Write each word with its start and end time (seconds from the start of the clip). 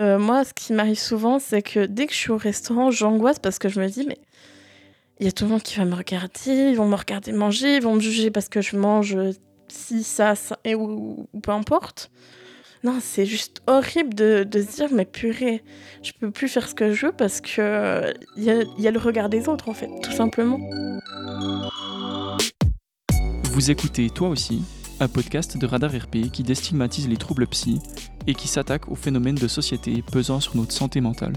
Euh, 0.00 0.18
moi, 0.18 0.44
ce 0.44 0.54
qui 0.54 0.72
m'arrive 0.72 0.98
souvent, 0.98 1.38
c'est 1.38 1.62
que 1.62 1.84
dès 1.84 2.06
que 2.06 2.12
je 2.12 2.18
suis 2.18 2.30
au 2.30 2.38
restaurant, 2.38 2.90
j'angoisse 2.90 3.38
parce 3.38 3.58
que 3.58 3.68
je 3.68 3.80
me 3.80 3.88
dis, 3.88 4.06
mais 4.06 4.18
il 5.18 5.26
y 5.26 5.28
a 5.28 5.32
tout 5.32 5.44
le 5.44 5.50
monde 5.50 5.62
qui 5.62 5.76
va 5.76 5.84
me 5.84 5.94
regarder, 5.94 6.70
ils 6.70 6.76
vont 6.76 6.88
me 6.88 6.96
regarder 6.96 7.32
manger, 7.32 7.76
ils 7.76 7.82
vont 7.82 7.94
me 7.94 8.00
juger 8.00 8.30
parce 8.30 8.48
que 8.48 8.62
je 8.62 8.76
mange 8.76 9.16
si, 9.68 10.02
ça, 10.02 10.34
ça, 10.34 10.58
et 10.64 10.74
ou, 10.74 11.26
peu 11.42 11.50
importe. 11.50 12.10
Non, 12.82 12.96
c'est 13.02 13.26
juste 13.26 13.60
horrible 13.66 14.14
de, 14.14 14.46
se 14.52 14.76
dire, 14.76 14.88
mais 14.90 15.04
purée, 15.04 15.62
je 16.02 16.12
peux 16.18 16.30
plus 16.30 16.48
faire 16.48 16.66
ce 16.66 16.74
que 16.74 16.94
je 16.94 17.06
veux 17.06 17.12
parce 17.12 17.42
que 17.42 18.14
il 18.38 18.44
y 18.78 18.88
a 18.88 18.90
le 18.90 18.98
regard 18.98 19.28
des 19.28 19.48
autres, 19.50 19.68
en 19.68 19.74
fait, 19.74 19.90
tout 20.02 20.12
simplement. 20.12 20.58
Vous 23.52 23.70
écoutez, 23.70 24.08
toi 24.08 24.30
aussi, 24.30 24.62
un 25.00 25.08
podcast 25.08 25.56
de 25.56 25.66
Radar 25.66 25.90
RP 25.92 26.30
qui 26.30 26.42
déstigmatise 26.42 27.08
les 27.08 27.16
troubles 27.16 27.46
psy 27.46 27.80
et 28.26 28.34
qui 28.34 28.48
s'attaque 28.48 28.88
aux 28.88 28.94
phénomènes 28.94 29.34
de 29.34 29.48
société 29.48 30.02
pesant 30.02 30.40
sur 30.40 30.56
notre 30.56 30.72
santé 30.72 31.00
mentale. 31.00 31.32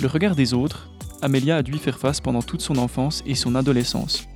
Le 0.00 0.06
regard 0.06 0.34
des 0.34 0.54
autres, 0.54 0.90
Amélia 1.20 1.58
a 1.58 1.62
dû 1.62 1.74
faire 1.74 1.98
face 1.98 2.22
pendant 2.22 2.40
toute 2.40 2.62
son 2.62 2.78
enfance 2.78 3.22
et 3.26 3.34
son 3.34 3.54
adolescence. 3.54 4.26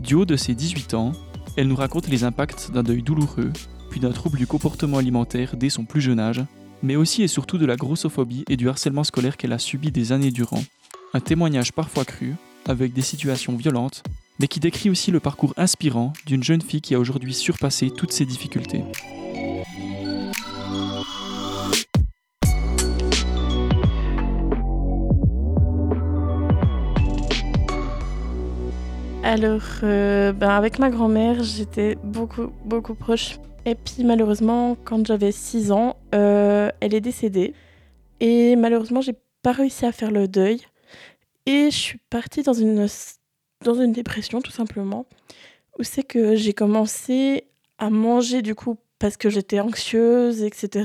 Du 0.00 0.14
haut 0.14 0.24
de 0.24 0.34
ses 0.34 0.54
18 0.54 0.94
ans, 0.94 1.12
elle 1.56 1.68
nous 1.68 1.76
raconte 1.76 2.08
les 2.08 2.24
impacts 2.24 2.72
d'un 2.72 2.82
deuil 2.82 3.02
douloureux, 3.02 3.52
puis 3.88 4.00
d'un 4.00 4.10
trouble 4.10 4.38
du 4.38 4.48
comportement 4.48 4.98
alimentaire 4.98 5.56
dès 5.56 5.70
son 5.70 5.84
plus 5.84 6.00
jeune 6.00 6.18
âge, 6.18 6.42
mais 6.82 6.96
aussi 6.96 7.22
et 7.22 7.28
surtout 7.28 7.58
de 7.58 7.66
la 7.66 7.76
grossophobie 7.76 8.44
et 8.48 8.56
du 8.56 8.68
harcèlement 8.68 9.04
scolaire 9.04 9.36
qu'elle 9.36 9.52
a 9.52 9.58
subi 9.60 9.92
des 9.92 10.10
années 10.10 10.32
durant. 10.32 10.64
Un 11.14 11.20
témoignage 11.20 11.72
parfois 11.72 12.04
cru, 12.04 12.34
avec 12.66 12.92
des 12.94 13.02
situations 13.02 13.56
violentes, 13.56 14.02
mais 14.42 14.48
qui 14.48 14.58
décrit 14.58 14.90
aussi 14.90 15.12
le 15.12 15.20
parcours 15.20 15.54
inspirant 15.56 16.12
d'une 16.26 16.42
jeune 16.42 16.60
fille 16.60 16.80
qui 16.80 16.96
a 16.96 16.98
aujourd'hui 16.98 17.32
surpassé 17.32 17.90
toutes 17.90 18.10
ces 18.10 18.26
difficultés. 18.26 18.82
Alors, 29.22 29.62
euh, 29.84 30.32
ben 30.32 30.50
avec 30.50 30.80
ma 30.80 30.90
grand-mère, 30.90 31.44
j'étais 31.44 31.96
beaucoup, 32.02 32.52
beaucoup 32.64 32.94
proche. 32.94 33.38
Et 33.64 33.76
puis 33.76 34.02
malheureusement, 34.02 34.76
quand 34.84 35.06
j'avais 35.06 35.30
6 35.30 35.70
ans, 35.70 35.96
euh, 36.16 36.68
elle 36.80 36.94
est 36.94 37.00
décédée. 37.00 37.54
Et 38.18 38.56
malheureusement, 38.56 39.02
j'ai 39.02 39.14
pas 39.42 39.52
réussi 39.52 39.86
à 39.86 39.92
faire 39.92 40.10
le 40.10 40.26
deuil. 40.26 40.62
Et 41.46 41.70
je 41.70 41.76
suis 41.76 42.00
partie 42.10 42.42
dans 42.42 42.52
une 42.52 42.88
dans 43.62 43.74
une 43.74 43.92
dépression 43.92 44.40
tout 44.40 44.50
simplement, 44.50 45.06
où 45.78 45.82
c'est 45.82 46.02
que 46.02 46.36
j'ai 46.36 46.52
commencé 46.52 47.44
à 47.78 47.90
manger 47.90 48.42
du 48.42 48.54
coup 48.54 48.76
parce 48.98 49.16
que 49.16 49.30
j'étais 49.30 49.60
anxieuse, 49.60 50.42
etc. 50.42 50.84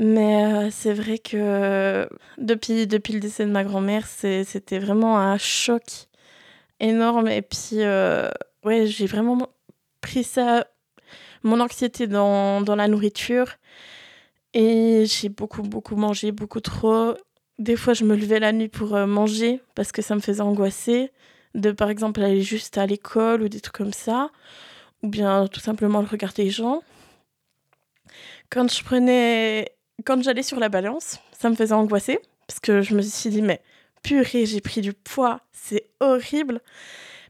Mais 0.00 0.44
euh, 0.44 0.70
c'est 0.70 0.92
vrai 0.92 1.18
que 1.18 2.08
depuis, 2.38 2.86
depuis 2.86 3.12
le 3.12 3.20
décès 3.20 3.44
de 3.44 3.50
ma 3.50 3.62
grand-mère, 3.62 4.06
c'était 4.06 4.78
vraiment 4.78 5.18
un 5.18 5.38
choc 5.38 6.08
énorme. 6.80 7.28
Et 7.28 7.42
puis, 7.42 7.82
euh, 7.82 8.30
ouais, 8.64 8.86
j'ai 8.86 9.06
vraiment 9.06 9.48
pris 10.00 10.24
ça, 10.24 10.66
mon 11.42 11.60
anxiété 11.60 12.06
dans, 12.06 12.60
dans 12.60 12.76
la 12.76 12.88
nourriture. 12.88 13.54
Et 14.52 15.04
j'ai 15.06 15.28
beaucoup, 15.28 15.62
beaucoup 15.62 15.96
mangé, 15.96 16.32
beaucoup 16.32 16.60
trop. 16.60 17.14
Des 17.58 17.76
fois, 17.76 17.94
je 17.94 18.04
me 18.04 18.16
levais 18.16 18.40
la 18.40 18.52
nuit 18.52 18.68
pour 18.68 18.94
euh, 18.94 19.06
manger 19.06 19.60
parce 19.74 19.92
que 19.92 20.02
ça 20.02 20.14
me 20.14 20.20
faisait 20.20 20.40
angoisser 20.40 21.12
de 21.54 21.70
par 21.70 21.90
exemple 21.90 22.22
aller 22.22 22.42
juste 22.42 22.78
à 22.78 22.86
l'école 22.86 23.42
ou 23.42 23.48
des 23.48 23.60
trucs 23.60 23.76
comme 23.76 23.92
ça, 23.92 24.30
ou 25.02 25.08
bien 25.08 25.46
tout 25.46 25.60
simplement 25.60 26.00
le 26.00 26.06
regard 26.06 26.32
des 26.32 26.50
gens. 26.50 26.82
Quand 28.50 28.70
je 28.70 28.82
prenais, 28.84 29.72
quand 30.04 30.22
j'allais 30.22 30.42
sur 30.42 30.58
la 30.58 30.68
balance, 30.68 31.18
ça 31.32 31.50
me 31.50 31.54
faisait 31.54 31.74
angoisser 31.74 32.18
parce 32.46 32.60
que 32.60 32.82
je 32.82 32.94
me 32.94 33.02
suis 33.02 33.30
dit 33.30 33.42
mais 33.42 33.60
purée 34.02 34.46
j'ai 34.46 34.60
pris 34.60 34.80
du 34.80 34.92
poids, 34.92 35.40
c'est 35.52 35.88
horrible. 36.00 36.60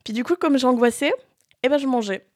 Puis 0.04 0.12
du 0.12 0.24
coup 0.24 0.36
comme 0.36 0.58
j'angoissais, 0.58 1.12
eh 1.62 1.68
ben 1.68 1.78
je 1.78 1.86
mangeais. 1.86 2.26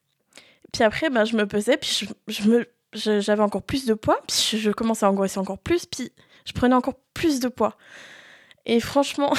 Puis 0.72 0.82
après 0.82 1.10
ben 1.10 1.24
je 1.24 1.36
me 1.36 1.46
pesais, 1.46 1.76
puis 1.76 2.06
je, 2.28 2.48
me 2.48 2.66
j'avais 2.92 3.42
encore 3.42 3.62
plus 3.62 3.84
de 3.86 3.94
poids, 3.94 4.20
puis 4.26 4.58
je 4.58 4.70
commençais 4.70 5.06
à 5.06 5.10
angoisser 5.10 5.38
encore 5.38 5.58
plus, 5.58 5.86
puis 5.86 6.12
je 6.44 6.52
prenais 6.52 6.74
encore 6.74 6.98
plus 7.14 7.40
de 7.40 7.48
poids. 7.48 7.76
Et 8.66 8.80
franchement, 8.80 9.32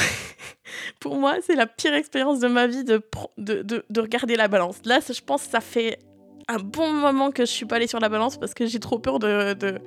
pour 0.99 1.15
moi, 1.15 1.37
c'est 1.41 1.55
la 1.55 1.67
pire 1.67 1.93
expérience 1.93 2.39
de 2.39 2.47
ma 2.47 2.67
vie 2.67 2.83
de, 2.83 3.01
de, 3.37 3.63
de, 3.89 4.01
regarder 4.01 4.35
la 4.35 4.47
balance. 4.47 4.77
Là, 4.85 4.99
je 5.07 5.21
pense 5.21 5.45
que 5.45 5.51
ça 5.51 5.61
fait 5.61 5.99
un 6.47 6.57
bon 6.57 6.91
moment 6.91 7.31
que 7.31 7.45
je 7.45 7.51
suis 7.51 7.65
pas 7.65 7.75
allée 7.75 7.87
sur 7.87 7.99
la 7.99 8.09
balance 8.09 8.37
parce 8.37 8.53
que 8.53 8.65
j'ai 8.65 8.79
trop 8.79 8.99
peur 8.99 9.19
de, 9.19 9.53
de, 9.53 9.79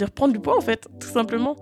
reprendre 0.00 0.32
du 0.32 0.40
poids, 0.40 0.56
en 0.56 0.60
fait, 0.60 0.86
tout 1.00 1.08
simplement. 1.08 1.56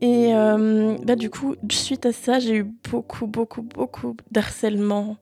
Et 0.00 0.34
euh, 0.34 0.96
bah, 1.04 1.16
du 1.16 1.30
coup, 1.30 1.54
suite 1.70 2.06
à 2.06 2.12
ça, 2.12 2.38
j'ai 2.38 2.56
eu 2.56 2.64
beaucoup, 2.64 3.26
beaucoup, 3.26 3.62
beaucoup 3.62 4.16
d'harcèlement, 4.30 5.16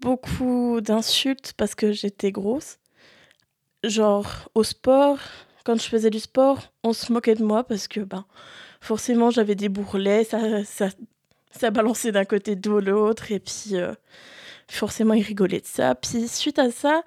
beaucoup 0.00 0.80
d'insultes 0.80 1.54
parce 1.56 1.74
que 1.74 1.92
j'étais 1.92 2.32
grosse. 2.32 2.78
Genre, 3.84 4.48
au 4.54 4.64
sport, 4.64 5.18
quand 5.64 5.76
je 5.80 5.88
faisais 5.88 6.10
du 6.10 6.18
sport, 6.18 6.72
on 6.82 6.92
se 6.92 7.12
moquait 7.12 7.34
de 7.34 7.44
moi 7.44 7.64
parce 7.64 7.88
que, 7.88 8.00
ben, 8.00 8.24
forcément, 8.80 9.30
j'avais 9.30 9.54
des 9.54 9.68
bourrelets, 9.68 10.24
ça, 10.24 10.64
ça, 10.64 10.88
ça 11.50 11.70
balançait 11.70 12.12
d'un 12.12 12.24
côté 12.24 12.56
de 12.56 12.70
l'autre, 12.70 13.32
et 13.32 13.40
puis 13.40 13.74
euh, 13.74 13.92
forcément, 14.68 15.14
ils 15.14 15.22
rigolaient 15.22 15.60
de 15.60 15.66
ça. 15.66 15.94
Puis 15.94 16.28
suite 16.28 16.58
à 16.58 16.70
ça, 16.70 17.02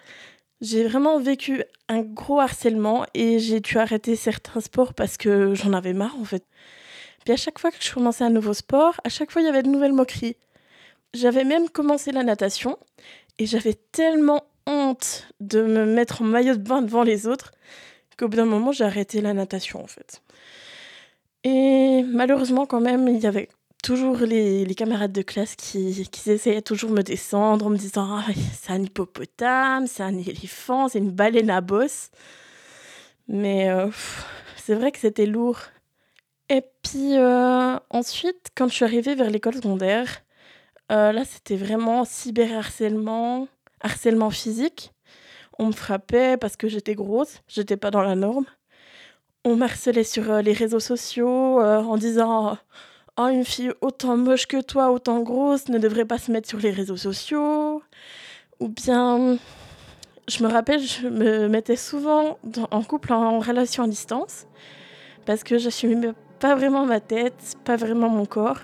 j'ai 0.62 0.88
vraiment 0.88 1.20
vécu 1.20 1.64
un 1.90 2.02
gros 2.02 2.40
harcèlement 2.40 3.06
et 3.14 3.40
j'ai 3.40 3.60
dû 3.60 3.78
arrêter 3.78 4.16
certains 4.16 4.62
sports 4.62 4.94
parce 4.94 5.18
que 5.18 5.56
j'en 5.56 5.74
avais 5.74 5.94
marre 5.94 6.16
en 6.20 6.24
fait. 6.24 6.46
Puis 7.26 7.34
à 7.34 7.38
chaque 7.38 7.60
fois 7.60 7.72
que 7.72 7.78
je 7.80 7.92
commençais 7.92 8.24
un 8.24 8.30
nouveau 8.30 8.54
sport, 8.54 9.02
à 9.04 9.10
chaque 9.10 9.32
fois 9.32 9.42
il 9.42 9.46
y 9.46 9.50
avait 9.50 9.64
de 9.64 9.70
nouvelles 9.70 9.94
moqueries. 9.94 10.38
J'avais 11.14 11.44
même 11.44 11.68
commencé 11.68 12.12
la 12.12 12.24
natation 12.24 12.78
et 13.40 13.48
j'avais 13.48 13.74
tellement 13.74 14.46
honte 14.68 15.28
de 15.40 15.64
me 15.64 15.86
mettre 15.86 16.22
en 16.22 16.26
maillot 16.26 16.56
de 16.56 16.62
bain 16.62 16.84
devant 16.84 17.04
les 17.04 17.26
autres 17.26 17.52
qu'au 18.18 18.28
bout 18.28 18.38
d'un 18.38 18.46
moment 18.46 18.72
j'ai 18.72 18.84
arrêté 18.84 19.20
la 19.20 19.34
natation 19.34 19.84
en 19.84 19.88
fait. 19.88 20.22
Et 21.44 22.04
malheureusement, 22.04 22.66
quand 22.66 22.82
même, 22.82 23.08
il 23.08 23.20
y 23.20 23.28
avait 23.28 23.50
toujours 23.84 24.18
les, 24.18 24.64
les 24.66 24.76
camarades 24.76 25.12
de 25.12 25.22
classe 25.24 25.56
qui, 25.56 26.08
qui, 26.12 26.30
essayaient 26.32 26.62
toujours 26.62 26.92
de 26.92 26.96
me 26.98 27.04
descendre 27.04 27.66
en 27.66 27.70
me 27.70 27.78
disant 27.78 28.18
ah, 28.20 28.26
c'est 28.54 28.72
un 28.72 28.84
hippopotame, 28.84 29.88
c'est 29.88 30.04
un 30.04 30.18
éléphant, 30.18 30.88
c'est 30.88 31.00
une 31.00 31.12
baleine 31.12 31.50
à 31.50 31.62
bosse. 31.62 32.12
Mais 33.28 33.70
euh, 33.70 33.88
c'est 34.58 34.76
vrai 34.76 34.92
que 34.92 35.00
c'était 35.00 35.26
lourd. 35.26 35.60
Et 36.50 36.64
puis 36.84 37.18
euh, 37.18 37.78
ensuite, 37.90 38.50
quand 38.56 38.68
je 38.68 38.74
suis 38.76 38.86
arrivée 38.86 39.16
vers 39.16 39.30
l'école 39.30 39.56
secondaire, 39.56 40.24
euh, 40.92 41.12
là 41.12 41.24
c'était 41.26 41.56
vraiment 41.56 42.06
cyberharcèlement, 42.06 43.48
harcèlement 43.82 44.32
physique. 44.32 44.92
On 45.60 45.68
me 45.68 45.72
frappait 45.72 46.38
parce 46.38 46.58
que 46.58 46.68
j'étais 46.68 46.96
grosse, 46.96 47.42
j'étais 47.48 47.78
pas 47.78 47.92
dans 47.92 48.02
la 48.02 48.16
norme 48.16 48.46
on 49.44 49.56
m'harcelait 49.56 50.04
sur 50.04 50.32
euh, 50.32 50.42
les 50.42 50.54
réseaux 50.54 50.80
sociaux 50.80 51.60
euh, 51.62 51.82
en 51.82 51.98
disant 51.98 52.58
Oh, 53.18 53.28
une 53.28 53.44
fille 53.44 53.72
autant 53.82 54.16
moche 54.16 54.48
que 54.48 54.62
toi, 54.62 54.92
autant 54.92 55.20
grosse, 55.20 55.68
ne 55.68 55.78
devrait 55.78 56.06
pas 56.06 56.18
se 56.18 56.32
mettre 56.32 56.48
sur 56.48 56.60
les 56.60 56.72
réseaux 56.72 56.98
sociaux. 56.98 57.84
Ou 58.60 58.70
bien, 58.70 59.38
je 60.30 60.44
me 60.44 60.50
rappelle, 60.50 60.82
je 60.82 61.08
me 61.08 61.48
mettais 61.50 61.76
souvent 61.76 62.38
en 62.72 62.82
couple, 62.84 63.12
en, 63.12 63.40
relation 63.40 63.84
à 63.84 63.88
distance, 63.88 64.48
parce 65.26 65.44
que 65.44 65.58
j'assumais 65.58 66.14
pas 66.40 66.56
vraiment 66.56 66.86
ma 66.86 67.02
tête, 67.02 67.58
pas 67.66 67.76
vraiment 67.76 68.10
mon 68.10 68.26
corps. 68.26 68.62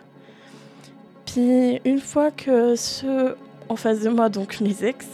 Puis, 1.26 1.82
une 1.84 2.00
fois 2.00 2.32
que 2.32 2.76
ceux 2.76 3.36
en 3.68 3.76
face 3.76 4.00
de 4.00 4.10
moi, 4.10 4.30
donc 4.30 4.62
mes 4.62 4.86
ex, 4.86 5.06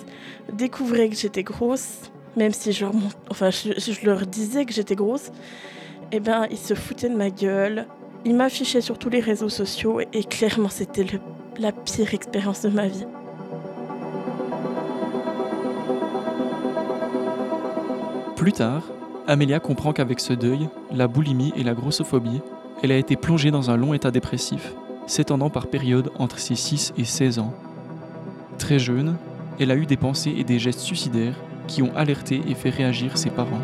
découvraient 0.52 1.10
que 1.10 1.16
j'étais 1.16 1.44
grosse, 1.44 2.12
même 2.36 2.52
si 2.52 2.72
je 2.72 2.86
leur, 4.06 4.26
disais 4.26 4.66
que 4.66 4.74
j'étais 4.74 4.96
grosse, 4.96 5.32
eh 6.12 6.20
ben, 6.20 6.48
ils 6.52 6.58
se 6.58 6.74
foutaient 6.74 7.10
de 7.10 7.16
ma 7.16 7.30
gueule. 7.30 7.88
Ils 8.26 8.36
m'affichaient 8.36 8.82
sur 8.82 8.98
tous 8.98 9.10
les 9.10 9.20
réseaux 9.20 9.50
sociaux 9.50 10.00
et 10.00 10.24
clairement, 10.24 10.70
c'était 10.70 11.06
la 11.58 11.72
pire 11.72 12.14
expérience 12.14 12.62
de 12.62 12.70
ma 12.70 12.88
vie. 12.88 13.06
Plus 18.36 18.54
tard, 18.54 18.84
Amélia 19.28 19.60
comprend 19.60 19.94
qu'avec 19.94 20.20
ce 20.20 20.34
deuil, 20.34 20.68
la 20.92 21.08
boulimie 21.08 21.54
et 21.56 21.64
la 21.64 21.74
grossophobie, 21.74 22.42
elle 22.82 22.92
a 22.92 22.98
été 22.98 23.16
plongée 23.16 23.52
dans 23.52 23.72
un 23.72 23.78
long 23.78 23.94
état 23.94 24.12
dépressif, 24.12 24.74
s'étendant 25.08 25.50
par 25.50 25.68
période 25.68 26.12
entre 26.20 26.40
ses 26.40 26.56
6 26.56 26.94
et 26.98 27.06
16 27.06 27.40
ans. 27.40 27.54
Très 28.58 28.80
jeune, 28.80 29.16
elle 29.60 29.72
a 29.72 29.76
eu 29.76 29.86
des 29.86 29.98
pensées 29.98 30.34
et 30.38 30.44
des 30.44 30.60
gestes 30.60 30.82
suicidaires 30.82 31.36
qui 31.68 31.81
ont 31.81 31.95
alerté 31.95 32.42
et 32.48 32.56
fait 32.56 32.69
réagir 32.69 33.18
ses 33.18 33.30
parents. 33.30 33.62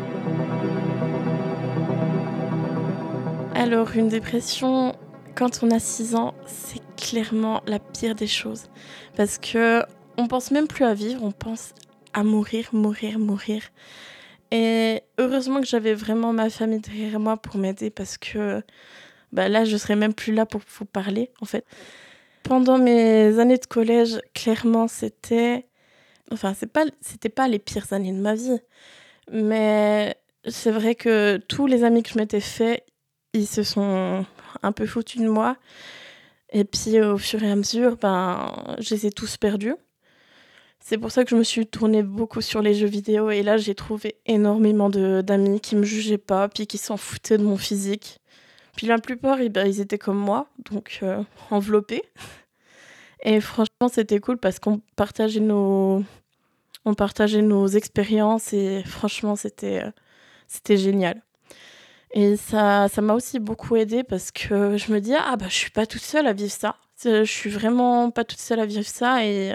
Alors, 3.54 3.94
une 3.94 4.08
dépression, 4.08 4.94
quand 5.34 5.62
on 5.62 5.70
a 5.70 5.78
6 5.78 6.14
ans, 6.14 6.34
c'est 6.46 6.80
clairement 6.96 7.62
la 7.66 7.78
pire 7.78 8.14
des 8.14 8.26
choses. 8.26 8.64
Parce 9.16 9.38
que 9.38 9.82
on 10.16 10.26
pense 10.26 10.50
même 10.50 10.66
plus 10.66 10.84
à 10.84 10.94
vivre, 10.94 11.22
on 11.22 11.32
pense 11.32 11.74
à 12.12 12.22
mourir, 12.22 12.68
mourir, 12.72 13.18
mourir. 13.18 13.62
Et 14.50 15.02
heureusement 15.18 15.60
que 15.60 15.66
j'avais 15.66 15.94
vraiment 15.94 16.32
ma 16.32 16.50
famille 16.50 16.80
derrière 16.80 17.20
moi 17.20 17.36
pour 17.36 17.56
m'aider 17.56 17.90
parce 17.90 18.18
que 18.18 18.62
bah 19.32 19.48
là, 19.48 19.64
je 19.64 19.76
serais 19.76 19.96
même 19.96 20.14
plus 20.14 20.32
là 20.32 20.46
pour 20.46 20.60
vous 20.78 20.84
parler, 20.84 21.30
en 21.40 21.44
fait. 21.44 21.64
Pendant 22.42 22.78
mes 22.78 23.38
années 23.38 23.58
de 23.58 23.66
collège, 23.66 24.20
clairement, 24.34 24.88
c'était. 24.88 25.66
Enfin, 26.32 26.54
c'est 26.54 26.72
pas, 26.72 26.84
c'était 27.00 27.28
pas 27.28 27.48
les 27.48 27.58
pires 27.58 27.92
années 27.92 28.12
de 28.12 28.20
ma 28.20 28.34
vie. 28.34 28.58
Mais 29.32 30.16
c'est 30.48 30.70
vrai 30.70 30.94
que 30.94 31.38
tous 31.48 31.66
les 31.66 31.84
amis 31.84 32.02
que 32.02 32.10
je 32.10 32.18
m'étais 32.18 32.40
fait, 32.40 32.84
ils 33.32 33.46
se 33.46 33.62
sont 33.62 34.24
un 34.62 34.72
peu 34.72 34.86
foutus 34.86 35.20
de 35.22 35.28
moi. 35.28 35.56
Et 36.52 36.64
puis, 36.64 37.00
au 37.00 37.18
fur 37.18 37.42
et 37.42 37.50
à 37.50 37.56
mesure, 37.56 37.96
ben, 37.96 38.52
je 38.78 38.94
les 38.94 39.06
ai 39.06 39.12
tous 39.12 39.36
perdus. 39.36 39.74
C'est 40.80 40.98
pour 40.98 41.12
ça 41.12 41.24
que 41.24 41.30
je 41.30 41.36
me 41.36 41.44
suis 41.44 41.66
tournée 41.66 42.02
beaucoup 42.02 42.40
sur 42.40 42.62
les 42.62 42.74
jeux 42.74 42.88
vidéo. 42.88 43.30
Et 43.30 43.42
là, 43.42 43.56
j'ai 43.56 43.74
trouvé 43.74 44.16
énormément 44.26 44.90
d'amis 44.90 45.60
qui 45.60 45.76
me 45.76 45.84
jugeaient 45.84 46.18
pas, 46.18 46.48
puis 46.48 46.66
qui 46.66 46.78
s'en 46.78 46.96
foutaient 46.96 47.38
de 47.38 47.44
mon 47.44 47.56
physique. 47.56 48.20
Puis 48.76 48.86
la 48.86 48.98
plupart, 48.98 49.40
ils, 49.40 49.50
ben, 49.50 49.66
ils 49.66 49.80
étaient 49.80 49.98
comme 49.98 50.18
moi, 50.18 50.48
donc 50.70 51.00
euh, 51.02 51.22
enveloppés. 51.50 52.02
Et 53.22 53.40
franchement, 53.40 53.88
c'était 53.92 54.20
cool 54.20 54.38
parce 54.38 54.58
qu'on 54.58 54.80
partageait 54.96 55.40
nos, 55.40 56.02
on 56.84 56.94
partageait 56.94 57.42
nos 57.42 57.66
expériences 57.66 58.52
et 58.52 58.82
franchement, 58.84 59.36
c'était, 59.36 59.84
euh, 59.84 59.90
c'était 60.46 60.76
génial. 60.76 61.22
Et 62.12 62.36
ça, 62.36 62.88
ça 62.88 63.02
m'a 63.02 63.14
aussi 63.14 63.38
beaucoup 63.38 63.76
aidé 63.76 64.02
parce 64.02 64.32
que 64.32 64.76
je 64.76 64.92
me 64.92 65.00
dis, 65.00 65.14
ah 65.14 65.36
bah 65.36 65.46
je 65.48 65.54
suis 65.54 65.70
pas 65.70 65.86
toute 65.86 66.02
seule 66.02 66.26
à 66.26 66.32
vivre 66.32 66.50
ça. 66.50 66.76
Je 67.04 67.24
suis 67.24 67.50
vraiment 67.50 68.10
pas 68.10 68.24
toute 68.24 68.40
seule 68.40 68.60
à 68.60 68.66
vivre 68.66 68.86
ça 68.86 69.24
et 69.24 69.54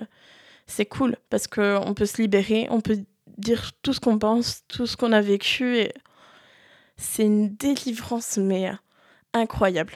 c'est 0.66 0.86
cool 0.86 1.18
parce 1.30 1.48
qu'on 1.48 1.94
peut 1.95 2.06
se 2.06 2.22
libérer, 2.22 2.68
on 2.69 2.81
peut 2.81 3.04
dire 3.38 3.71
tout 3.81 3.94
ce 3.94 4.00
qu'on 4.00 4.18
pense, 4.18 4.63
tout 4.68 4.88
ce 4.88 4.95
qu'on 4.95 5.12
a 5.12 5.21
vécu 5.21 5.78
et 5.78 5.94
c'est 6.98 7.24
une 7.24 7.56
délivrance 7.56 8.38
mais 8.38 8.71
incroyable. 9.33 9.94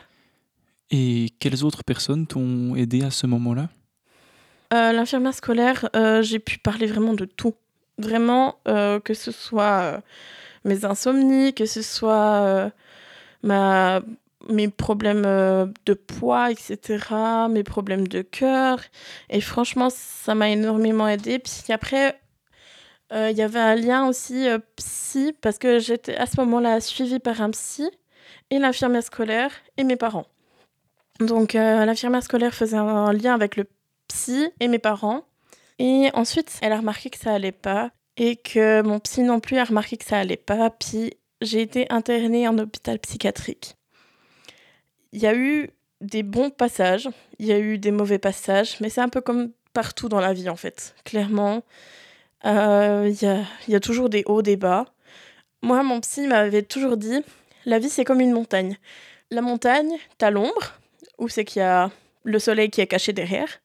Et 0.91 1.29
quelles 1.39 1.63
autres 1.63 1.83
personnes 1.83 2.27
t'ont 2.27 2.75
aidé 2.75 3.03
à 3.03 3.11
ce 3.11 3.25
moment-là? 3.27 3.69
Euh, 4.73 4.91
L'infirmière 4.91 5.33
scolaire, 5.33 5.89
euh, 5.95 6.21
j'ai 6.21 6.39
pu 6.39 6.59
parler 6.59 6.87
vraiment 6.87 7.13
de 7.13 7.25
tout. 7.25 7.55
Vraiment, 7.97 8.59
euh, 8.67 8.99
que 8.99 9.13
ce 9.13 9.31
soit 9.31 10.01
mes 10.63 10.85
insomnies, 10.85 11.53
que 11.53 11.65
ce 11.65 11.81
soit 11.81 12.71
mes 13.43 14.67
problèmes 14.69 15.23
de 15.23 15.93
poids, 15.93 16.51
etc., 16.51 17.47
mes 17.49 17.63
problèmes 17.63 18.07
de 18.07 18.21
cœur. 18.21 18.79
Et 19.29 19.41
franchement, 19.41 19.89
ça 19.89 20.35
m'a 20.35 20.49
énormément 20.49 21.07
aidé. 21.07 21.39
Puis 21.39 21.73
après, 21.73 22.19
il 23.11 23.35
y 23.35 23.41
avait 23.41 23.59
un 23.59 23.75
lien 23.75 24.07
aussi 24.07 24.47
psy, 24.77 25.35
parce 25.41 25.57
que 25.57 25.79
j'étais 25.79 26.15
à 26.15 26.25
ce 26.25 26.39
moment-là 26.41 26.79
suivie 26.79 27.19
par 27.19 27.41
un 27.41 27.51
psy 27.51 27.89
et 28.49 28.59
l'infirmière 28.59 29.03
scolaire 29.03 29.51
et 29.77 29.83
mes 29.83 29.97
parents. 29.97 30.25
Donc 31.19 31.53
l'infirmière 31.53 32.23
scolaire 32.23 32.53
faisait 32.53 32.77
un 32.77 33.11
lien 33.13 33.33
avec 33.33 33.57
le 33.57 33.65
et 34.59 34.67
mes 34.67 34.79
parents. 34.79 35.23
Et 35.79 36.09
ensuite, 36.13 36.57
elle 36.61 36.73
a 36.73 36.77
remarqué 36.77 37.09
que 37.09 37.17
ça 37.17 37.33
allait 37.33 37.51
pas 37.51 37.91
et 38.17 38.35
que 38.35 38.81
mon 38.81 38.99
psy 38.99 39.21
non 39.21 39.39
plus 39.39 39.57
a 39.57 39.63
remarqué 39.63 39.97
que 39.97 40.05
ça 40.05 40.19
allait 40.19 40.37
pas. 40.37 40.69
Puis 40.69 41.13
j'ai 41.41 41.61
été 41.61 41.87
internée 41.89 42.47
en 42.47 42.57
hôpital 42.57 42.99
psychiatrique. 42.99 43.75
Il 45.13 45.21
y 45.21 45.27
a 45.27 45.33
eu 45.33 45.69
des 46.01 46.23
bons 46.23 46.49
passages, 46.49 47.09
il 47.39 47.47
y 47.47 47.51
a 47.51 47.59
eu 47.59 47.77
des 47.77 47.91
mauvais 47.91 48.19
passages, 48.19 48.77
mais 48.79 48.89
c'est 48.89 49.01
un 49.01 49.09
peu 49.09 49.21
comme 49.21 49.51
partout 49.73 50.09
dans 50.09 50.19
la 50.19 50.33
vie 50.33 50.49
en 50.49 50.55
fait. 50.55 50.95
Clairement, 51.05 51.63
euh, 52.45 53.09
il 53.09 53.21
y, 53.21 53.25
a, 53.25 53.43
y 53.67 53.75
a 53.75 53.79
toujours 53.79 54.09
des 54.09 54.23
hauts, 54.25 54.41
des 54.41 54.57
bas. 54.57 54.85
Moi, 55.61 55.81
mon 55.83 55.99
psy 56.01 56.27
m'avait 56.27 56.63
toujours 56.63 56.95
dit, 56.97 57.21
la 57.65 57.79
vie 57.79 57.89
c'est 57.89 58.05
comme 58.05 58.21
une 58.21 58.31
montagne. 58.31 58.77
La 59.31 59.41
montagne, 59.41 59.95
t'as 60.17 60.29
l'ombre, 60.29 60.79
où 61.17 61.27
c'est 61.27 61.45
qu'il 61.45 61.61
y 61.61 61.63
a 61.63 61.91
le 62.23 62.39
soleil 62.39 62.69
qui 62.69 62.81
est 62.81 62.87
caché 62.87 63.13
derrière. 63.13 63.59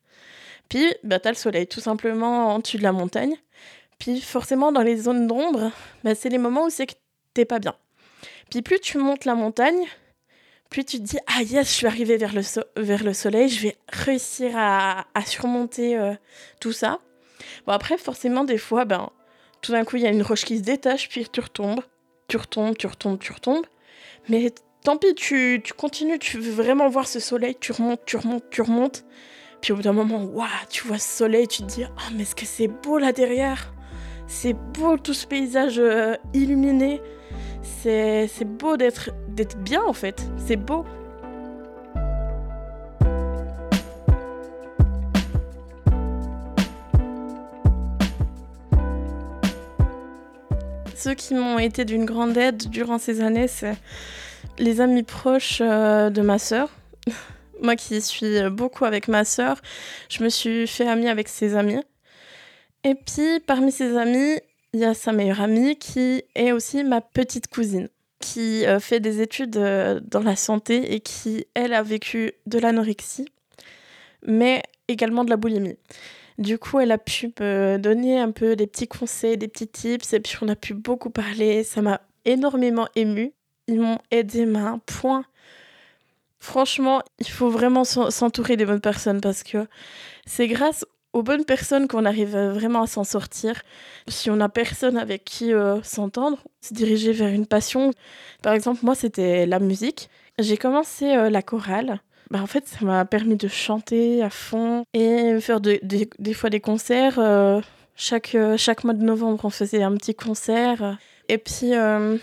Puis, 0.69 0.95
bah, 1.03 1.19
t'as 1.19 1.31
le 1.31 1.37
soleil 1.37 1.67
tout 1.67 1.81
simplement 1.81 2.55
en 2.55 2.59
dessus 2.59 2.79
de 2.79 2.83
la 2.83 2.93
montagne. 2.93 3.37
Puis, 3.99 4.21
forcément, 4.21 4.73
dans 4.73 4.83
les 4.83 4.97
zones 4.97 5.27
d'ombre, 5.27 5.71
bah, 6.03 6.15
c'est 6.15 6.29
les 6.29 6.39
moments 6.39 6.65
où 6.65 6.71
c'est 6.71 6.87
que 6.87 6.95
t'es 7.33 7.45
pas 7.45 7.59
bien. 7.59 7.75
Puis, 8.51 8.63
plus 8.63 8.81
tu 8.81 8.99
montes 8.99 9.25
la 9.25 9.35
montagne, 9.35 9.87
plus 10.71 10.85
tu 10.85 10.99
te 10.99 11.03
dis 11.03 11.19
Ah, 11.27 11.43
yes, 11.43 11.69
je 11.69 11.73
suis 11.73 11.87
arrivée 11.87 12.17
vers 12.17 12.35
le, 12.35 12.43
vers 12.77 13.05
le 13.05 13.15
soleil, 13.15 13.49
je 13.49 13.63
vais 13.63 13.77
réussir 13.89 14.53
à, 14.57 15.05
surmonter 15.27 15.97
euh, 15.97 16.15
tout 16.61 16.73
ça. 16.73 17.01
Bon, 17.67 17.73
après, 17.73 17.97
forcément, 17.99 18.45
des 18.45 18.59
fois, 18.59 18.85
ben, 18.85 19.11
tout 19.63 19.73
d'un 19.73 19.85
coup, 19.85 19.97
il 19.97 20.03
y 20.03 20.07
a 20.07 20.11
une 20.11 20.23
roche 20.23 20.45
qui 20.45 20.59
se 20.59 20.63
détache, 20.63 21.09
puis 21.09 21.27
tu 21.31 21.41
retombes, 21.41 21.81
tu 22.29 22.37
retombes, 22.37 22.77
tu 22.77 22.87
retombes, 22.87 23.19
tu 23.19 23.33
retombes. 23.33 23.67
Mais 24.29 24.53
tant 24.83 24.97
pis, 24.97 25.15
tu, 25.15 25.61
tu, 25.65 25.73
continues, 25.73 26.19
tu 26.19 26.39
veux 26.39 26.53
vraiment 26.53 26.89
voir 26.89 27.09
ce 27.09 27.21
soleil, 27.21 27.57
tu 27.59 27.73
remontes, 27.73 28.01
tu 28.05 28.17
remontes, 28.17 28.51
tu 28.51 28.63
remontes. 28.63 29.05
Puis 29.65 29.73
au 29.73 29.77
bout 29.77 29.83
d'un 29.83 29.95
moment, 29.95 30.23
waouh, 30.23 30.47
tu 30.69 30.87
vois 30.87 30.99
ce 30.99 31.09
soleil, 31.09 31.49
tu 31.49 31.63
te 31.63 31.67
dis, 31.69 31.85
ah, 31.85 32.11
mais 32.13 32.25
est-ce 32.25 32.35
que 32.35 32.45
c'est 32.45 32.69
beau 32.69 32.99
là 32.99 33.13
derrière? 33.13 33.73
C'est 34.27 34.53
beau 34.53 34.99
tout 34.99 35.15
ce 35.15 35.27
paysage 35.27 35.79
euh, 35.79 36.17
illuminé. 36.35 37.01
C'est 37.63 38.29
beau 38.45 38.77
d'être 38.77 39.09
bien 39.61 39.83
en 39.83 39.95
fait, 39.95 40.23
c'est 40.37 40.57
beau. 40.57 40.85
Ceux 50.95 51.15
qui 51.15 51.33
m'ont 51.33 51.59
été 51.59 51.87
d'une 51.87 52.05
grande 52.05 52.37
aide 52.37 52.69
durant 52.69 52.99
ces 52.99 53.23
années, 53.23 53.49
c'est 53.49 53.79
les 54.59 54.83
amis 54.83 55.05
proches 55.05 55.63
euh, 55.63 56.11
de 56.11 56.21
ma 56.21 56.39
sœur. 56.39 56.69
Moi 57.65 57.77
qui 57.77 58.03
suis 58.03 58.49
beaucoup 58.51 58.85
avec 58.85 59.09
ma 59.09 59.25
sœur, 59.25 59.61
je 60.11 60.23
me 60.23 60.29
suis 60.29 60.67
fait 60.67 60.87
amie 60.87 61.09
avec 61.09 61.29
ses 61.29 61.57
amis. 61.57 61.81
Et 62.85 62.95
puis, 62.95 63.41
parmi 63.41 63.73
ses 63.73 63.97
amis, 63.97 64.39
il 64.75 64.81
y 64.81 64.85
a 64.85 64.93
sa 64.93 65.13
meilleure 65.13 65.41
amie 65.41 65.77
qui 65.77 66.25
est 66.35 66.53
aussi 66.53 66.85
ma 66.85 67.01
petite 67.01 67.49
cousine, 67.49 67.89
qui 68.21 68.67
euh, 68.67 68.81
fait 68.81 69.01
des 69.01 69.23
études 69.23 69.57
euh, 69.57 69.99
dans 70.05 70.21
la 70.21 70.37
santé 70.37 70.95
et 70.95 71.01
qui, 71.01 71.47
elle, 71.55 71.73
a 71.73 71.83
vécu 71.83 72.33
de 72.45 72.59
l'anorexie, 72.59 73.29
mais 74.27 74.63
également 74.89 75.25
de 75.25 75.31
la 75.31 75.39
boulimie. 75.39 75.79
Du 76.37 76.59
coup, 76.59 76.81
elle 76.81 76.93
a 76.93 76.99
pu 76.99 77.33
me 77.41 77.79
donner 77.79 78.21
un 78.21 78.31
peu 78.31 78.57
des 78.57 78.67
petits 78.67 78.89
conseils, 78.89 79.39
des 79.39 79.49
petits 79.49 79.69
tips, 79.69 80.13
et 80.13 80.21
puis 80.21 80.37
on 80.43 80.49
a 80.49 80.57
pu 80.57 80.75
beaucoup 80.75 81.09
parler. 81.09 81.65
Ça 81.65 81.81
m'a 81.81 82.03
énormément 82.27 82.89
émue 82.95 83.33
ils 83.67 83.81
m'ont 83.81 83.99
aidé, 84.11 84.47
mais 84.47 84.59
un 84.59 84.79
point. 84.79 85.25
Franchement, 86.45 87.01
il 87.21 87.31
faut 87.31 87.49
vraiment 87.49 87.85
s'entourer 87.85 88.59
des 88.59 88.67
bonnes 88.67 88.83
personnes 88.83 89.23
parce 89.23 89.43
que 89.43 89.67
c'est 90.27 90.47
grâce 90.47 90.85
aux 91.15 91.23
bonnes 91.23 91.47
personnes 91.47 91.89
qu'on 91.89 92.05
arrive 92.05 92.37
vraiment 92.37 92.83
à 92.83 92.87
s'en 92.87 93.03
sortir. 93.03 93.63
Si 94.09 94.29
on 94.29 94.37
n'a 94.37 94.51
personne 94.51 94.99
avec 94.99 95.25
qui 95.25 95.55
euh, 95.55 95.83
s'entendre, 95.83 96.37
se 96.61 96.75
diriger 96.75 97.13
vers 97.13 97.31
une 97.31 97.47
passion. 97.47 97.93
Par 98.43 98.53
exemple, 98.53 98.81
moi, 98.83 98.95
c'était 98.95 99.47
la 99.47 99.59
musique. 99.59 100.11
J'ai 100.39 100.59
commencé 100.59 101.17
euh, 101.17 101.31
la 101.31 101.41
chorale. 101.41 102.03
Bah, 102.31 102.43
en 102.43 102.47
fait, 102.47 102.69
ça 102.69 102.85
m'a 102.85 103.07
permis 103.07 103.37
de 103.37 103.49
chanter 103.49 104.23
à 104.23 104.29
fond 104.29 104.85
et 104.93 105.41
faire 105.41 105.63
des 105.63 106.35
fois 106.35 106.51
des 106.51 106.61
concerts. 106.61 107.19
Euh, 107.19 107.63
chaque, 107.97 108.37
chaque 108.59 108.85
mois 108.85 108.93
de 108.93 109.03
novembre, 109.03 109.47
on 109.47 109.51
faisait 109.51 109.83
un 109.83 109.97
petit 109.97 110.15
concert. 110.15 110.99
Et 111.31 111.39
puis, 111.39 111.73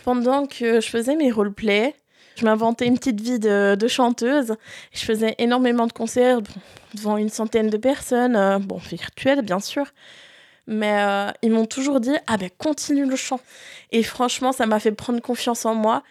pendant 0.04 0.46
que 0.46 0.80
je 0.80 0.88
faisais 0.88 1.16
mes 1.16 1.32
roleplays, 1.32 1.96
je 2.36 2.46
m'inventais 2.46 2.88
une 2.88 2.98
petite 2.98 3.22
vie 3.22 3.40
de, 3.40 3.88
chanteuse. 3.88 4.56
Je 4.94 5.00
faisais 5.00 5.36
énormément 5.38 5.88
de 5.88 5.94
concerts 5.94 6.42
devant 6.94 7.18
une 7.18 7.30
centaine 7.30 7.70
de 7.70 7.78
personnes, 7.78 8.36
euh, 8.36 8.60
bon, 8.60 8.78
virtuelles 8.78 9.42
bien 9.42 9.60
sûr. 9.60 9.86
Mais 10.68 11.02
euh, 11.02 11.32
ils 11.42 11.52
m'ont 11.52 11.66
toujours 11.66 12.00
dit 12.00 12.16
Ah 12.28 12.38
ben 12.38 12.50
continue 12.58 13.06
le 13.06 13.16
chant. 13.16 13.40
Et 13.92 14.04
franchement, 14.04 14.52
ça 14.52 14.66
m'a 14.66 14.80
fait 14.80 14.92
prendre 14.92 15.22
confiance 15.22 15.66
en 15.66 15.76
moi. 15.76 16.04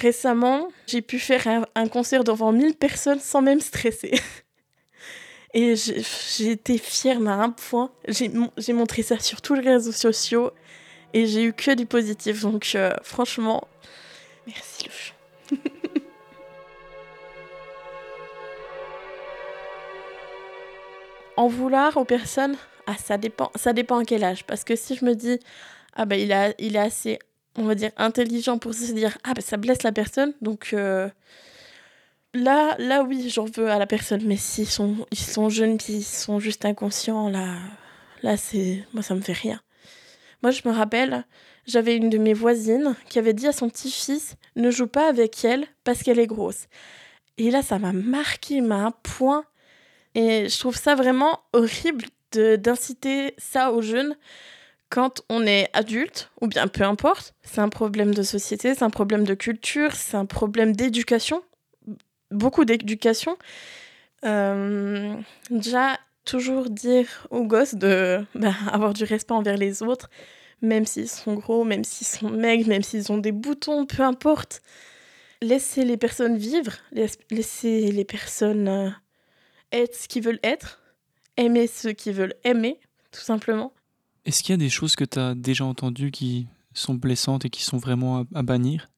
Récemment, 0.00 0.68
j'ai 0.86 1.02
pu 1.02 1.18
faire 1.18 1.66
un, 1.74 1.88
concert 1.88 2.24
devant 2.24 2.52
1000 2.52 2.74
personnes 2.74 3.20
sans 3.20 3.42
même 3.42 3.60
stresser. 3.60 4.12
Et 5.54 5.74
j'ai 5.76 6.50
été 6.50 6.78
fière 6.78 7.18
à 7.28 7.32
un 7.32 7.50
point. 7.50 7.90
J'ai 8.08 8.72
montré 8.72 9.02
ça 9.02 9.18
sur 9.18 9.42
tous 9.42 9.54
les 9.54 9.68
réseaux 9.68 9.92
sociaux 9.92 10.50
et 11.14 11.26
j'ai 11.26 11.44
eu 11.44 11.52
que 11.52 11.74
du 11.74 11.86
positif. 11.86 12.40
Donc 12.40 12.72
euh, 12.74 12.92
franchement, 13.02 13.68
merci 14.46 14.84
le 14.84 14.90
chant. 14.90 15.11
En 21.36 21.48
vouloir 21.48 21.96
aux 21.96 22.04
personnes, 22.04 22.56
ah, 22.86 22.96
ça 22.96 23.18
dépend, 23.18 23.50
ça 23.54 23.72
dépend 23.72 23.98
à 23.98 24.04
quel 24.04 24.24
âge. 24.24 24.44
Parce 24.44 24.64
que 24.64 24.76
si 24.76 24.96
je 24.96 25.04
me 25.04 25.14
dis, 25.14 25.38
ah 25.94 26.04
ben 26.04 26.18
il, 26.18 26.32
a, 26.32 26.50
est 26.58 26.76
assez, 26.76 27.18
on 27.56 27.64
va 27.64 27.74
dire, 27.74 27.90
intelligent 27.96 28.58
pour 28.58 28.74
se 28.74 28.92
dire, 28.92 29.16
ah 29.24 29.34
ben 29.34 29.42
ça 29.42 29.56
blesse 29.56 29.82
la 29.82 29.92
personne, 29.92 30.34
donc 30.40 30.70
euh, 30.72 31.08
là, 32.34 32.74
là 32.78 33.02
oui, 33.02 33.30
j'en 33.30 33.44
veux 33.44 33.70
à 33.70 33.78
la 33.78 33.86
personne. 33.86 34.22
Mais 34.24 34.36
s'ils 34.36 34.68
sont, 34.68 35.06
ils 35.10 35.18
sont 35.18 35.48
jeunes, 35.48 35.78
puis 35.78 35.94
ils 35.94 36.02
sont 36.02 36.40
juste 36.40 36.64
inconscients, 36.64 37.28
là, 37.28 37.58
là 38.22 38.36
c'est, 38.36 38.84
moi 38.92 39.02
ça 39.02 39.14
me 39.14 39.20
fait 39.20 39.32
rien. 39.32 39.60
Moi, 40.42 40.50
je 40.50 40.62
me 40.68 40.74
rappelle, 40.74 41.24
j'avais 41.66 41.96
une 41.96 42.10
de 42.10 42.18
mes 42.18 42.34
voisines 42.34 42.96
qui 43.08 43.18
avait 43.18 43.32
dit 43.32 43.46
à 43.46 43.52
son 43.52 43.68
petit-fils 43.68 44.36
Ne 44.56 44.70
joue 44.70 44.88
pas 44.88 45.08
avec 45.08 45.44
elle 45.44 45.66
parce 45.84 46.02
qu'elle 46.02 46.18
est 46.18 46.26
grosse. 46.26 46.66
Et 47.38 47.50
là, 47.50 47.62
ça 47.62 47.78
m'a 47.78 47.92
marqué, 47.92 48.60
m'a 48.60 48.86
un 48.86 48.90
point. 48.90 49.44
Et 50.14 50.48
je 50.48 50.58
trouve 50.58 50.76
ça 50.76 50.94
vraiment 50.94 51.40
horrible 51.52 52.04
d'inciter 52.32 53.34
ça 53.38 53.72
aux 53.72 53.82
jeunes 53.82 54.16
quand 54.88 55.22
on 55.30 55.46
est 55.46 55.70
adulte, 55.72 56.30
ou 56.40 56.48
bien 56.48 56.68
peu 56.68 56.84
importe. 56.84 57.34
C'est 57.42 57.60
un 57.60 57.70
problème 57.70 58.14
de 58.14 58.22
société, 58.22 58.74
c'est 58.74 58.84
un 58.84 58.90
problème 58.90 59.24
de 59.24 59.34
culture, 59.34 59.94
c'est 59.94 60.16
un 60.18 60.26
problème 60.26 60.76
d'éducation. 60.76 61.42
Beaucoup 62.30 62.64
d'éducation. 62.64 63.38
Euh, 64.24 65.14
déjà, 65.50 65.98
toujours 66.24 66.70
dire 66.70 67.26
aux 67.30 67.44
gosses 67.44 67.74
de 67.74 68.24
bah, 68.34 68.52
avoir 68.70 68.92
du 68.92 69.04
respect 69.04 69.32
envers 69.32 69.56
les 69.56 69.82
autres, 69.82 70.10
même 70.60 70.86
s'ils 70.86 71.08
sont 71.08 71.34
gros, 71.34 71.64
même 71.64 71.84
s'ils 71.84 72.06
sont 72.06 72.30
maigres, 72.30 72.68
même 72.68 72.82
s'ils 72.82 73.10
ont 73.10 73.18
des 73.18 73.32
boutons, 73.32 73.86
peu 73.86 74.02
importe. 74.02 74.62
Laissez 75.40 75.84
les 75.84 75.96
personnes 75.96 76.36
vivre, 76.36 76.72
laissez 77.30 77.90
les 77.90 78.04
personnes 78.04 78.68
euh, 78.68 78.90
être 79.72 79.94
ce 79.94 80.08
qu'ils 80.08 80.22
veulent 80.22 80.40
être, 80.42 80.80
aimer 81.36 81.66
ceux 81.66 81.92
qui 81.92 82.12
veulent 82.12 82.34
aimer, 82.44 82.78
tout 83.10 83.20
simplement. 83.20 83.72
Est-ce 84.24 84.42
qu'il 84.42 84.52
y 84.52 84.54
a 84.54 84.58
des 84.58 84.70
choses 84.70 84.94
que 84.94 85.04
tu 85.04 85.18
as 85.18 85.34
déjà 85.34 85.64
entendues 85.64 86.10
qui 86.10 86.46
sont 86.74 86.94
blessantes 86.94 87.44
et 87.44 87.50
qui 87.50 87.62
sont 87.64 87.78
vraiment 87.78 88.24
à, 88.34 88.42
bannir? 88.42 88.90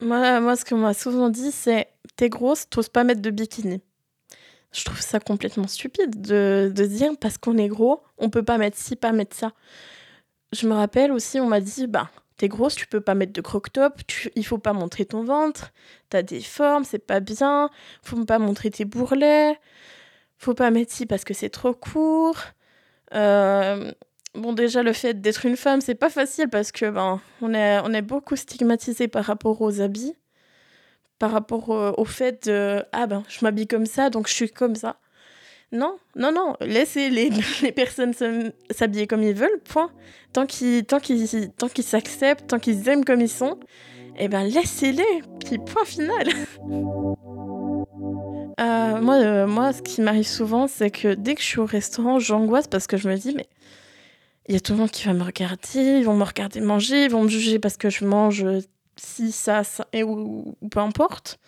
Moi, 0.00 0.40
moi, 0.40 0.56
ce 0.56 0.64
qu'on 0.64 0.78
m'a 0.78 0.94
souvent 0.94 1.28
dit, 1.28 1.50
c'est 1.50 1.88
T'es 2.16 2.28
grosse, 2.28 2.68
t'oses 2.68 2.88
pas 2.88 3.04
mettre 3.04 3.22
de 3.22 3.30
bikini. 3.30 3.80
Je 4.72 4.84
trouve 4.84 5.00
ça 5.00 5.20
complètement 5.20 5.66
stupide 5.66 6.20
de, 6.20 6.72
de 6.74 6.84
dire 6.86 7.12
parce 7.20 7.38
qu'on 7.38 7.58
est 7.58 7.68
gros, 7.68 8.02
on 8.18 8.30
peut 8.30 8.44
pas 8.44 8.58
mettre 8.58 8.76
ci, 8.76 8.94
pas 8.94 9.12
mettre 9.12 9.36
ça. 9.36 9.52
Je 10.52 10.66
me 10.66 10.74
rappelle 10.74 11.12
aussi, 11.12 11.40
on 11.40 11.46
m'a 11.46 11.60
dit 11.60 11.86
Bah, 11.86 12.10
t'es 12.40 12.48
grosse, 12.48 12.74
tu 12.74 12.86
peux 12.86 13.02
pas 13.02 13.14
mettre 13.14 13.34
de 13.34 13.42
croc-top, 13.42 14.00
il 14.34 14.46
faut 14.46 14.56
pas 14.56 14.72
montrer 14.72 15.04
ton 15.04 15.24
ventre, 15.24 15.72
t'as 16.08 16.22
des 16.22 16.40
formes, 16.40 16.84
c'est 16.84 16.98
pas 16.98 17.20
bien, 17.20 17.68
faut 18.02 18.24
pas 18.24 18.38
montrer 18.38 18.70
tes 18.70 18.86
bourrelets, 18.86 19.60
faut 20.38 20.54
pas 20.54 20.70
mettre 20.70 20.90
ci 20.90 21.04
parce 21.04 21.22
que 21.24 21.34
c'est 21.34 21.50
trop 21.50 21.74
court. 21.74 22.38
Euh, 23.14 23.92
bon, 24.34 24.54
déjà, 24.54 24.82
le 24.82 24.94
fait 24.94 25.20
d'être 25.20 25.44
une 25.44 25.58
femme, 25.58 25.82
c'est 25.82 25.94
pas 25.94 26.08
facile 26.08 26.48
parce 26.48 26.72
que 26.72 26.88
ben, 26.88 27.20
on 27.42 27.52
est, 27.52 27.78
on 27.80 27.92
est 27.92 28.00
beaucoup 28.00 28.36
stigmatisé 28.36 29.06
par 29.06 29.26
rapport 29.26 29.60
aux 29.60 29.82
habits 29.82 30.14
par 31.18 31.32
rapport 31.32 31.68
au, 31.98 32.04
fait 32.06 32.48
de 32.48 32.82
ah 32.92 33.06
ben 33.06 33.22
je 33.28 33.44
m'habille 33.44 33.66
comme 33.66 33.84
ça 33.84 34.08
donc 34.08 34.26
je 34.26 34.32
suis 34.32 34.50
comme 34.50 34.74
ça. 34.74 34.96
Non, 35.72 35.96
non, 36.16 36.32
non, 36.32 36.56
laissez 36.60 37.10
les, 37.10 37.30
les 37.62 37.72
personnes 37.72 38.12
s'habiller 38.70 39.06
comme 39.06 39.22
ils 39.22 39.34
veulent, 39.34 39.60
point. 39.64 39.90
Tant 40.32 40.46
qu'ils 40.46 40.84
tant 40.84 41.00
qu'ils 41.00 41.50
tant 41.52 41.68
qu'ils 41.68 41.84
s'acceptent, 41.84 42.48
tant 42.48 42.58
qu'ils 42.58 42.88
aiment 42.88 43.04
comme 43.04 43.20
ils 43.20 43.28
sont, 43.28 43.58
eh 44.18 44.28
ben 44.28 44.44
laissez-les, 44.44 45.22
puis 45.44 45.58
point 45.58 45.84
final. 45.84 46.28
Euh, 48.60 49.00
moi, 49.00 49.14
euh, 49.14 49.46
moi, 49.46 49.72
ce 49.72 49.80
qui 49.80 50.02
m'arrive 50.02 50.26
souvent, 50.26 50.66
c'est 50.66 50.90
que 50.90 51.14
dès 51.14 51.34
que 51.34 51.40
je 51.40 51.46
suis 51.46 51.60
au 51.60 51.64
restaurant, 51.64 52.18
j'angoisse 52.18 52.68
parce 52.68 52.86
que 52.86 52.98
je 52.98 53.08
me 53.08 53.16
dis, 53.16 53.32
mais 53.34 53.46
il 54.48 54.54
y 54.54 54.56
a 54.56 54.60
tout 54.60 54.72
le 54.72 54.78
monde 54.78 54.90
qui 54.90 55.06
va 55.06 55.14
me 55.14 55.22
regarder, 55.22 55.98
ils 55.98 56.04
vont 56.04 56.14
me 56.14 56.24
regarder 56.24 56.60
manger, 56.60 57.04
ils 57.04 57.10
vont 57.10 57.22
me 57.22 57.28
juger 57.28 57.58
parce 57.58 57.78
que 57.78 57.88
je 57.88 58.04
mange 58.04 58.44
si 58.96 59.32
ça, 59.32 59.64
ça 59.64 59.86
et, 59.94 60.02
ou, 60.02 60.56
peu 60.70 60.80
importe. 60.80 61.38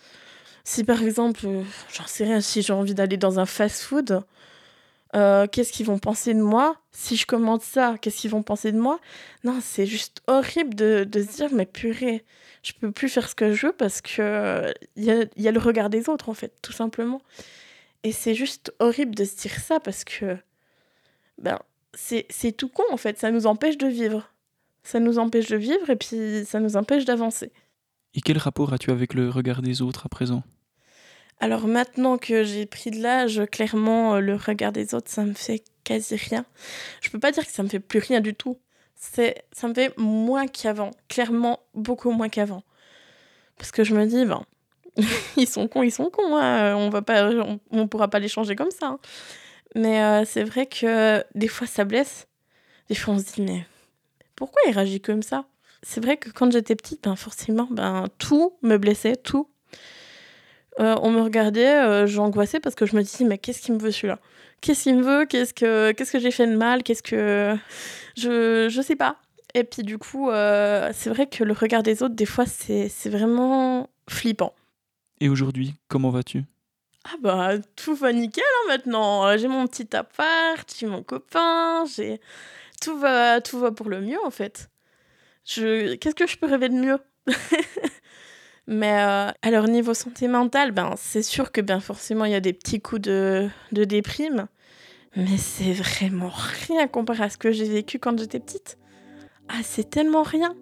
Si 0.63 0.83
par 0.83 1.01
exemple, 1.01 1.41
euh, 1.45 1.63
j'en 1.93 2.07
sais 2.07 2.23
rien, 2.23 2.41
si 2.41 2.61
j'ai 2.61 2.73
envie 2.73 2.93
d'aller 2.93 3.17
dans 3.17 3.39
un 3.39 3.45
fast-food, 3.45 4.23
euh, 5.15 5.45
qu'est-ce 5.47 5.71
qu'ils 5.71 5.85
vont 5.85 5.99
penser 5.99 6.33
de 6.33 6.41
moi? 6.41 6.77
Si 6.91 7.17
je 7.17 7.25
commande 7.25 7.61
ça, 7.61 7.97
qu'est-ce 8.01 8.17
qu'ils 8.21 8.31
vont 8.31 8.43
penser 8.43 8.71
de 8.71 8.79
moi? 8.79 8.99
Non, 9.43 9.59
c'est 9.61 9.85
juste 9.85 10.21
horrible 10.27 10.73
de, 10.73 11.03
de, 11.03 11.21
se 11.21 11.35
dire, 11.35 11.49
mais 11.51 11.65
purée, 11.65 12.23
je 12.63 12.73
peux 12.73 12.91
plus 12.91 13.09
faire 13.09 13.29
ce 13.29 13.35
que 13.35 13.53
je 13.53 13.67
veux 13.67 13.73
parce 13.73 14.01
que 14.01 14.73
il 14.95 15.03
y 15.03 15.47
a, 15.47 15.51
le 15.51 15.59
regard 15.59 15.89
des 15.89 16.09
autres, 16.09 16.29
en 16.29 16.33
fait, 16.33 16.53
tout 16.61 16.71
simplement. 16.71 17.21
Et 18.03 18.11
c'est 18.11 18.33
juste 18.33 18.73
horrible 18.79 19.15
de 19.15 19.25
se 19.25 19.35
dire 19.35 19.59
ça 19.59 19.79
parce 19.79 20.03
que 20.03 20.37
ben, 21.37 21.59
c'est 21.93 22.51
tout 22.57 22.69
con, 22.69 22.83
en 22.91 22.97
fait, 22.97 23.19
ça 23.19 23.31
nous 23.31 23.45
empêche 23.45 23.77
de 23.77 23.87
vivre. 23.87 24.29
Ça 24.83 24.99
nous 24.99 25.19
empêche 25.19 25.47
de 25.47 25.57
vivre 25.57 25.89
et 25.89 25.95
puis 25.95 26.43
ça 26.45 26.59
nous 26.59 26.75
empêche 26.75 27.05
d'avancer. 27.05 27.51
Et 28.15 28.21
quel 28.21 28.37
rapport 28.37 28.73
as-tu 28.73 28.91
avec 28.91 29.13
le 29.13 29.29
regard 29.29 29.61
des 29.61 29.81
autres 29.81 30.05
à 30.05 30.09
présent? 30.09 30.43
Alors 31.43 31.67
maintenant 31.67 32.17
que 32.17 32.45
j'ai 32.45 32.65
pris 32.65 32.89
de 32.89 33.01
l'âge, 33.01 33.41
clairement, 33.51 34.15
euh, 34.15 34.19
le 34.21 34.35
regard 34.35 34.71
des 34.71 34.95
autres, 34.95 35.11
ça 35.11 35.25
me 35.25 35.33
fait 35.33 35.61
quasi 35.83 36.15
rien. 36.15 36.45
Je 37.01 37.09
peux 37.09 37.19
pas 37.19 37.33
dire 37.33 37.45
que 37.45 37.51
ça 37.51 37.63
me 37.63 37.67
fait 37.67 37.81
plus 37.81 37.99
rien 37.99 38.21
du 38.21 38.33
tout. 38.33 38.57
C'est, 38.95 39.43
ça 39.51 39.67
me 39.67 39.73
fait 39.73 39.93
moins 39.97 40.47
qu'avant, 40.47 40.91
clairement 41.09 41.59
beaucoup 41.73 42.11
moins 42.11 42.29
qu'avant. 42.29 42.63
Parce 43.57 43.73
que 43.73 43.83
je 43.83 43.93
me 43.93 44.05
dis, 44.05 44.23
ben, 44.23 44.45
ils 45.35 45.45
sont 45.45 45.67
cons, 45.67 45.83
ils 45.83 45.91
sont 45.91 46.09
cons, 46.09 46.37
hein. 46.37 46.77
on 46.77 46.89
va 46.89 47.01
pas, 47.01 47.29
on, 47.71 47.87
pourra 47.89 48.07
pas 48.07 48.19
les 48.19 48.29
changer 48.29 48.55
comme 48.55 48.71
ça. 48.71 48.87
Hein. 48.87 48.99
Mais 49.75 50.01
euh, 50.01 50.23
c'est 50.23 50.45
vrai 50.45 50.65
que 50.65 51.21
des 51.35 51.49
fois 51.49 51.67
ça 51.67 51.83
blesse. 51.83 52.29
Des 52.87 52.95
fois 52.95 53.15
on 53.15 53.19
se 53.19 53.33
dit, 53.33 53.41
mais 53.41 53.65
pourquoi 54.37 54.61
il 54.69 54.71
réagit 54.71 55.01
comme 55.01 55.23
ça? 55.23 55.43
C'est 55.81 56.01
vrai 56.01 56.15
que 56.15 56.29
quand 56.29 56.49
j'étais 56.53 56.77
petite, 56.77 57.03
ben 57.03 57.17
forcément, 57.17 57.67
ben, 57.69 58.05
tout 58.17 58.57
me 58.61 58.77
blessait, 58.77 59.17
tout. 59.17 59.49
Euh, 60.79 60.95
on 61.01 61.11
me 61.11 61.21
regardait, 61.21 61.83
euh, 61.83 62.07
j'angoissais 62.07 62.59
parce 62.59 62.75
que 62.75 62.85
je 62.85 62.95
me 62.95 63.03
disais, 63.03 63.25
mais 63.25 63.37
qu'est-ce 63.37 63.61
qu'il 63.61 63.75
me 63.75 63.79
veut 63.79 63.91
celui-là? 63.91 64.19
Qu'est-ce 64.61 64.83
qu'il 64.83 64.97
me 64.97 65.03
veut? 65.03 65.25
Qu'est-ce 65.25 65.53
que, 65.53 65.91
qu'est-ce 65.91 66.11
que 66.11 66.19
j'ai 66.19 66.31
fait 66.31 66.47
de 66.47 66.55
mal? 66.55 66.83
Qu'est-ce 66.83 67.03
que. 67.03 67.55
Je, 68.17 68.67
je 68.69 68.81
sais 68.81 68.95
pas. 68.95 69.17
Et 69.53 69.63
puis 69.63 69.83
du 69.83 69.97
coup, 69.97 70.29
euh, 70.31 70.89
c'est 70.93 71.09
vrai 71.09 71.27
que 71.27 71.43
le 71.43 71.53
regard 71.53 71.83
des 71.83 72.01
autres, 72.01 72.15
des 72.15 72.25
fois, 72.25 72.45
c'est, 72.45 72.89
c'est 72.89 73.09
vraiment 73.09 73.89
flippant. 74.09 74.53
Et 75.19 75.29
aujourd'hui, 75.29 75.75
comment 75.89 76.09
vas-tu? 76.09 76.43
Ah 77.05 77.15
bah, 77.21 77.51
tout 77.75 77.95
va 77.95 78.13
nickel 78.13 78.43
hein, 78.43 78.67
maintenant. 78.69 79.37
J'ai 79.37 79.47
mon 79.49 79.67
petit 79.67 79.95
appart, 79.95 80.73
j'ai 80.77 80.87
mon 80.87 81.03
copain, 81.03 81.83
j'ai 81.85 82.19
tout 82.81 82.97
va, 82.97 83.41
tout 83.41 83.59
va 83.59 83.71
pour 83.71 83.89
le 83.89 84.01
mieux 84.01 84.19
en 84.25 84.31
fait. 84.31 84.69
Je, 85.45 85.95
qu'est-ce 85.95 86.15
que 86.15 86.27
je 86.27 86.37
peux 86.37 86.47
rêver 86.47 86.69
de 86.69 86.75
mieux? 86.75 86.97
Mais 88.67 88.97
euh, 89.01 89.29
alors 89.41 89.67
niveau 89.67 89.93
santé 89.93 90.27
mentale, 90.27 90.71
ben 90.71 90.93
c'est 90.97 91.23
sûr 91.23 91.51
que 91.51 91.59
ben 91.59 91.79
forcément 91.79 92.25
il 92.25 92.31
y 92.31 92.35
a 92.35 92.39
des 92.39 92.53
petits 92.53 92.79
coups 92.79 93.01
de, 93.01 93.49
de 93.73 93.83
déprime, 93.83 94.47
mais 95.17 95.37
c'est 95.37 95.73
vraiment 95.73 96.31
rien 96.67 96.87
comparé 96.87 97.23
à 97.23 97.29
ce 97.29 97.37
que 97.37 97.51
j'ai 97.51 97.67
vécu 97.67 97.99
quand 97.99 98.17
j'étais 98.17 98.39
petite. 98.39 98.77
Ah 99.49 99.61
c'est 99.63 99.89
tellement 99.89 100.23
rien. 100.23 100.55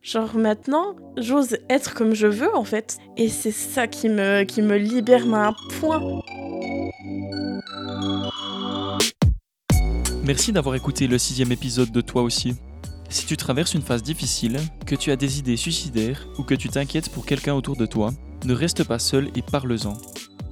Genre 0.00 0.36
maintenant, 0.36 0.94
j'ose 1.16 1.58
être 1.68 1.94
comme 1.94 2.14
je 2.14 2.28
veux 2.28 2.54
en 2.54 2.62
fait, 2.62 2.98
et 3.16 3.28
c'est 3.28 3.50
ça 3.50 3.88
qui 3.88 4.08
me 4.08 4.44
qui 4.44 4.62
me 4.62 4.76
libère 4.76 5.26
à 5.34 5.48
un 5.48 5.56
point. 5.80 6.22
Merci 10.22 10.52
d'avoir 10.52 10.76
écouté 10.76 11.08
le 11.08 11.18
sixième 11.18 11.50
épisode 11.50 11.90
de 11.90 12.00
Toi 12.00 12.22
aussi. 12.22 12.54
Si 13.10 13.24
tu 13.24 13.36
traverses 13.36 13.74
une 13.74 13.82
phase 13.82 14.02
difficile, 14.02 14.58
que 14.86 14.94
tu 14.94 15.10
as 15.10 15.16
des 15.16 15.38
idées 15.38 15.56
suicidaires 15.56 16.26
ou 16.36 16.42
que 16.42 16.54
tu 16.54 16.68
t'inquiètes 16.68 17.10
pour 17.10 17.24
quelqu'un 17.24 17.54
autour 17.54 17.76
de 17.76 17.86
toi, 17.86 18.12
ne 18.44 18.52
reste 18.52 18.84
pas 18.84 18.98
seul 18.98 19.30
et 19.34 19.42
parle-en. 19.42 19.96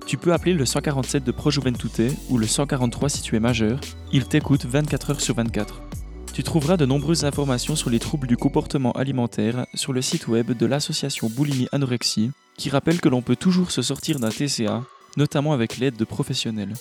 Tu 0.07 0.17
peux 0.17 0.33
appeler 0.33 0.55
le 0.55 0.65
147 0.65 1.23
de 1.23 1.33
Pro 1.33 1.51
Juventute 1.51 2.17
ou 2.31 2.39
le 2.39 2.47
143 2.47 3.09
si 3.09 3.23
tu 3.23 3.37
es 3.37 3.41
majeur, 3.41 3.81
il 4.13 4.27
t'écoute 4.27 4.65
24 4.65 5.11
heures 5.11 5.21
sur 5.21 5.35
24. 5.35 5.83
Tu 6.33 6.43
trouveras 6.43 6.77
de 6.77 6.87
nombreuses 6.87 7.25
informations 7.25 7.77
sur 7.77 7.91
les 7.91 7.99
troubles 7.99 8.27
du 8.27 8.37
comportement 8.37 8.93
alimentaire 8.93 9.67
sur 9.75 9.93
le 9.93 10.03
site 10.03 10.29
web 10.29 10.53
de 10.53 10.67
l'association 10.67 11.29
Boulimie 11.29 11.69
Anorexie, 11.73 12.31
qui 12.57 12.71
rappelle 12.71 13.01
que 13.01 13.09
l'on 13.09 13.23
peut 13.23 13.37
toujours 13.37 13.71
se 13.71 13.83
sortir 13.83 14.19
d'un 14.19 14.31
TCA, 14.31 14.83
notamment 15.17 15.53
avec 15.53 15.77
l'aide 15.79 15.97
de 15.97 16.05
professionnels. 16.05 16.75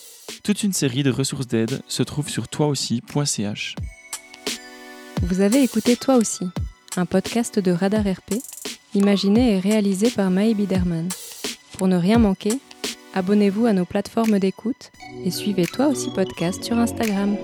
Toute 0.43 0.63
une 0.63 0.73
série 0.73 1.03
de 1.03 1.11
ressources 1.11 1.47
d'aide 1.47 1.81
se 1.87 2.03
trouve 2.03 2.29
sur 2.29 2.47
toiaussi.ch. 2.47 3.75
Vous 5.21 5.41
avez 5.41 5.63
écouté 5.63 5.95
Toi 5.95 6.15
aussi, 6.15 6.47
un 6.97 7.05
podcast 7.05 7.59
de 7.59 7.71
Radar 7.71 8.01
RP, 8.03 8.35
imaginé 8.93 9.55
et 9.55 9.59
réalisé 9.59 10.09
par 10.09 10.29
Maï 10.29 10.53
Biderman. 10.53 11.07
Pour 11.77 11.87
ne 11.87 11.97
rien 11.97 12.19
manquer, 12.19 12.59
abonnez-vous 13.13 13.65
à 13.65 13.73
nos 13.73 13.85
plateformes 13.85 14.39
d'écoute 14.39 14.91
et 15.23 15.31
suivez 15.31 15.65
Toi 15.65 15.87
aussi 15.87 16.09
podcast 16.11 16.63
sur 16.63 16.77
Instagram. 16.77 17.37